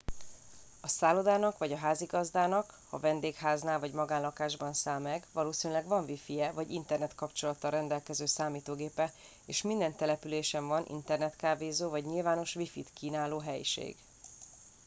[0.81, 6.71] a szállodának vagy a házigazdáknak ha vendégháznál vagy magánlakásban száll meg valószínűleg van wifije vagy
[6.71, 9.13] internetkapcsolattal rendelkező számítógépe
[9.45, 13.95] és minden településen van internetkávézó vagy nyilvános wifit kínáló helység